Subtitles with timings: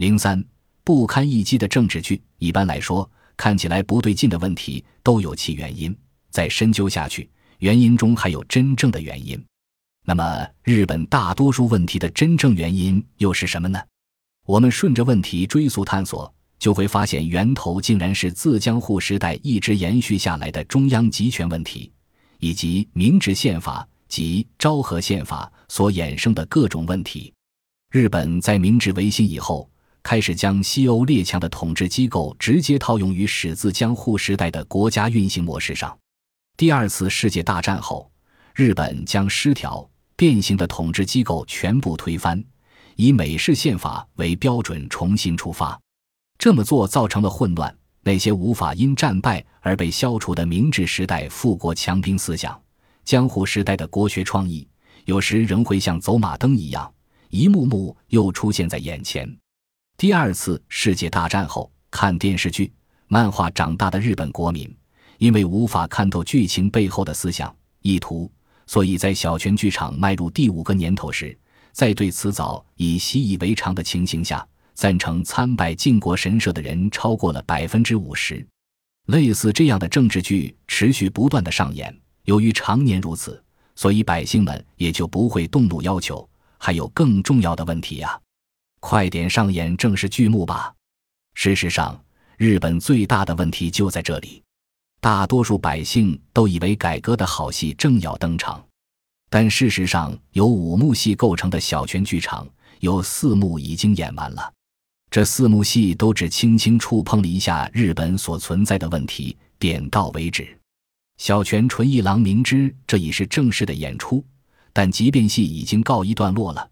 [0.00, 0.42] 零三
[0.82, 3.06] 不堪一击的政治剧，一般来说，
[3.36, 5.94] 看起来不对劲的问题都有其原因。
[6.30, 9.38] 再深究下去，原因中还有真正的原因。
[10.06, 13.78] 那么，日本大多数问题的真正原因又是什么呢？
[14.46, 21.92] 我们顺着问题追溯探索，就会发现源头竟然是自江户时代一直延续下来的中央集权问题，
[22.38, 27.30] 以及明治宪法及昭和宪法所衍生的各种问题。
[27.90, 29.70] 日本在明治维新以后，
[30.10, 35.96] 开始将西欧列强的统治机构直接套用于始自江户时代的国家运行模式上。
[36.56, 38.10] 第二次世界大战后，
[38.52, 42.44] 日本将失调变形的统治机构全部推翻，
[42.96, 45.80] 以美式宪法为标准重新出发。
[46.40, 47.72] 这么做造成了混乱。
[48.02, 52.60] 那些无法因战败而被消除的明治时代富国强兵思想、
[53.04, 54.68] 江户时代的国学创意，
[55.04, 56.92] 有时仍会像走马灯一样，
[57.28, 59.38] 一幕幕又出现在眼前。
[60.00, 62.72] 第二次世界大战后，看电视剧、
[63.06, 64.74] 漫画长大的日本国民。
[65.18, 68.32] 因为无法看透剧情背后的思想意图，
[68.66, 71.38] 所以在小泉剧场迈入第五个年头时，
[71.72, 78.42] 在对此早已习以为常的情形下，赞成参拜靖国神社的人超过了百分之五十。
[79.08, 83.44] 类似这样的政治剧持续不断的上演，由于常年如此，
[83.76, 86.26] 所以百姓们也就不会动怒要求。
[86.56, 88.18] 还有更重要的问题呀，
[88.80, 90.74] 快点上演正式剧目吧！
[91.34, 92.02] 事实上，
[92.36, 94.42] 日本最大的问题就在这里。
[95.00, 98.62] 大多数百姓都以为改革的好戏正要登场，
[99.28, 102.46] 但事实上，由五幕戏构成的小泉剧场
[102.80, 104.52] 有四幕已经演完了。
[105.10, 110.58] 这四幕戏都只轻轻触碰了一下日本所存在的问题，点到为止。
[111.18, 114.24] 小泉纯一郎明知这已是正式的演出，
[114.72, 116.70] 但即便戏已经告一段落了，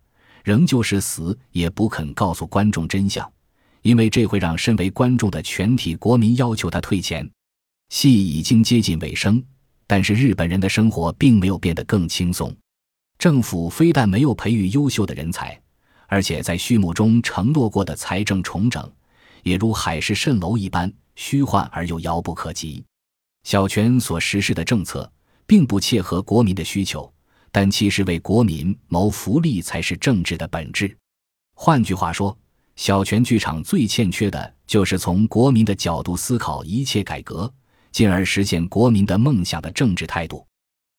[0.48, 3.30] 仍旧是死也不肯告诉观众真相，
[3.82, 7.30] 因为这会让身为观众的全体国民要求他退钱。
[7.90, 9.44] 戏已经接近尾声，
[9.86, 12.50] 但是日本人的生活并没有变得更轻松。
[13.18, 15.60] 政府非但没有培育优秀的人才，
[16.06, 18.90] 而且在序幕中承诺过的财政重整，
[19.42, 22.82] 也如海市蜃楼一般虚幻而又遥不可及。
[23.44, 25.12] 小泉所实施的政策
[25.46, 27.12] 并不切合国民的需求，
[27.60, 30.96] 但其实为国民谋福利才是政治的本质。
[31.56, 32.38] 换句话说，
[32.76, 37.52] 小泉剧场最欠缺的就是从国民的角度思考一切改革。
[37.90, 40.46] 进而实现国民的梦想的政治态度，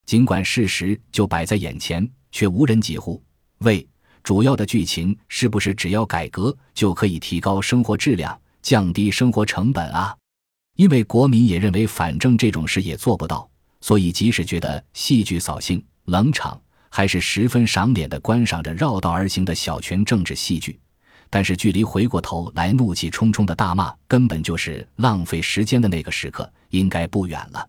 [0.06, 3.24] 尽管事实就摆在眼前，却无人疾呼。
[3.60, 3.88] 为
[4.22, 10.14] 主要的剧情是不是只要改革就可以提高生活质量、降低生活成本啊？
[10.76, 13.50] 因为国民也认为，反正这种事也做不到，
[13.80, 16.60] 所以即使觉得戏剧扫兴、冷场，
[16.90, 20.80] 还是十分赏脸的观赏着绕道而行的小泉政治戏剧。
[21.30, 27.64] 但是，距离回过头来怒气冲冲的大骂根本就是浪费时间的那个时刻，应该不远了。